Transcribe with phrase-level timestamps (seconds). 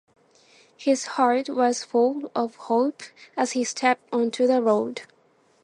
[0.77, 3.03] His heart was full of hope
[3.37, 5.03] as he stepped onto the road.